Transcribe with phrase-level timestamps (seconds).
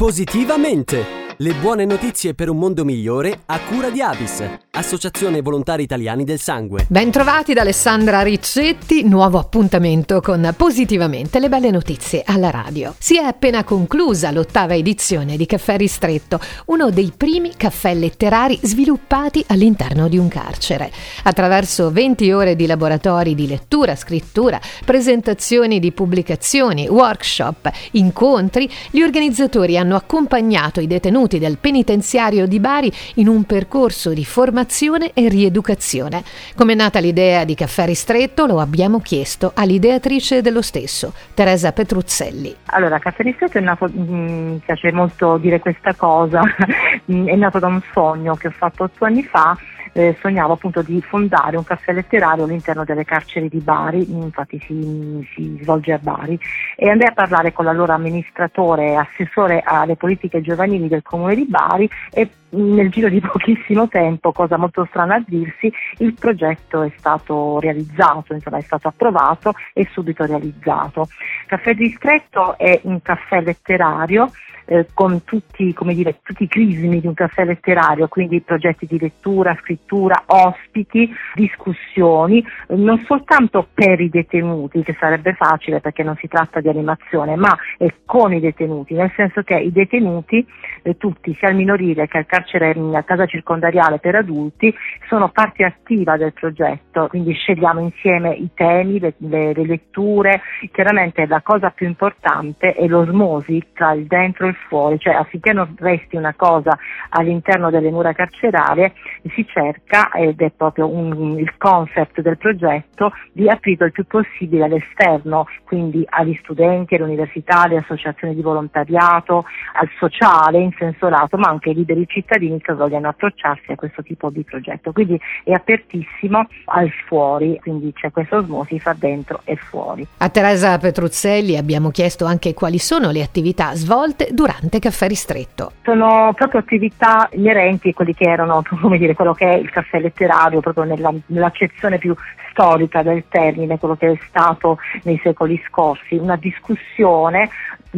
[0.00, 1.17] Positivamente!
[1.40, 6.40] Le buone notizie per un mondo migliore a cura di Avis, Associazione Volontari Italiani del
[6.40, 6.86] Sangue.
[6.88, 12.92] Bentrovati da Alessandra Riccetti, nuovo appuntamento con Positivamente le belle notizie alla radio.
[12.98, 19.44] Si è appena conclusa l'ottava edizione di Caffè Ristretto, uno dei primi caffè letterari sviluppati
[19.46, 20.90] all'interno di un carcere.
[21.22, 29.78] Attraverso 20 ore di laboratori di lettura, scrittura, presentazioni di pubblicazioni, workshop, incontri, gli organizzatori
[29.78, 35.28] hanno accompagnato i detenuti detenuti del penitenziario di Bari in un percorso di formazione e
[35.28, 36.24] rieducazione.
[36.56, 42.56] Come è nata l'idea di Caffè Ristretto lo abbiamo chiesto all'ideatrice dello stesso, Teresa Petruzzelli.
[42.66, 46.40] Allora, Caffè Ristretto è nato, mm, mi piace molto dire questa cosa,
[47.04, 49.56] è nato da un sogno che ho fatto otto anni fa
[49.92, 55.28] eh, sognavo appunto di fondare un caffè letterario all'interno delle carceri di Bari, infatti si,
[55.34, 56.38] si svolge a Bari,
[56.76, 61.46] e andai a parlare con l'allora amministratore e assessore alle politiche giovanili del comune di
[61.46, 66.92] Bari e nel giro di pochissimo tempo, cosa molto strana a dirsi, il progetto è
[66.96, 71.08] stato realizzato, insomma è stato approvato e subito realizzato.
[71.46, 74.30] Caffè Distretto è un caffè letterario
[74.68, 79.56] eh, con tutti, dire, tutti, i crismi di un caffè letterario, quindi progetti di lettura,
[79.60, 86.60] scrittura, ospiti, discussioni, non soltanto per i detenuti, che sarebbe facile perché non si tratta
[86.60, 87.56] di animazione, ma
[88.04, 90.46] con i detenuti, nel senso che i detenuti,
[90.82, 94.74] eh, tutti, sia al minorile che al carcere, a casa circondariale per adulti,
[95.08, 101.26] sono parte attiva del progetto, quindi scegliamo insieme i temi, le, le, le letture, chiaramente
[101.26, 105.74] la cosa più importante è l'osmosi tra il dentro e il fuori, cioè affinché non
[105.78, 106.76] resti una cosa
[107.10, 108.92] all'interno delle mura carcerarie,
[109.34, 114.64] si cerca, ed è proprio un, il concept del progetto, di aprirlo il più possibile
[114.64, 121.36] all'esterno, quindi agli studenti, alle università, alle associazioni di volontariato, al sociale in senso lato,
[121.36, 124.92] ma anche ai liberi cittadini che vogliono approcciarsi a questo tipo di progetto.
[124.92, 130.06] Quindi è apertissimo al fuori, quindi c'è questa osmosi fra dentro e fuori.
[130.18, 135.72] A Teresa Petruzzelli abbiamo chiesto anche quali sono le attività svolte durante durante Caffè Ristretto.
[135.82, 140.00] Sono proprio attività inerenti a quelli che erano, come dire, quello che è il caffè
[140.00, 142.14] letterario, proprio nella, nell'accezione più
[142.58, 147.48] storica del termine, quello che è stato nei secoli scorsi, una discussione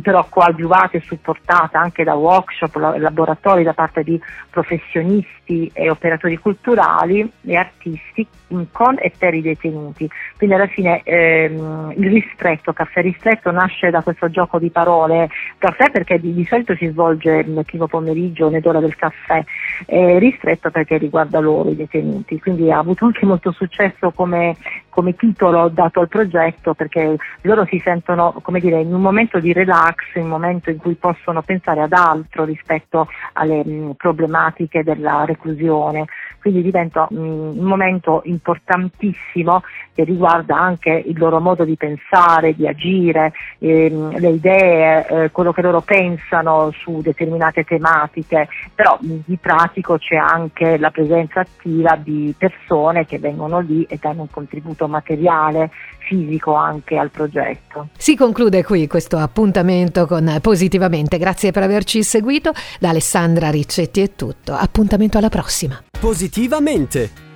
[0.00, 7.30] però coadiuvata e supportata anche da workshop, laboratori da parte di professionisti e operatori culturali
[7.44, 8.26] e artisti
[8.70, 10.08] con e per i detenuti.
[10.36, 15.28] Quindi alla fine ehm, il ristretto, caffè ristretto nasce da questo gioco di parole,
[15.58, 19.42] caffè perché di, di solito si svolge il primo pomeriggio, nell'ora del caffè,
[19.86, 24.43] eh, ristretto perché riguarda loro i detenuti, quindi ha avuto anche molto successo come,
[24.88, 29.52] come titolo dato al progetto perché loro si sentono come dire in un momento di
[29.52, 35.24] relax, in un momento in cui possono pensare ad altro rispetto alle mh, problematiche della
[35.24, 36.06] reclusione
[36.44, 39.62] quindi diventa un momento importantissimo
[39.94, 45.54] che riguarda anche il loro modo di pensare, di agire, ehm, le idee, eh, quello
[45.54, 52.34] che loro pensano su determinate tematiche, però di pratico c'è anche la presenza attiva di
[52.36, 55.70] persone che vengono lì e danno un contributo materiale,
[56.06, 57.88] fisico anche al progetto.
[57.96, 64.14] Si conclude qui questo appuntamento con Positivamente, grazie per averci seguito, da Alessandra Riccetti è
[64.14, 65.82] tutto, appuntamento alla prossima.
[65.98, 67.32] Positivamente!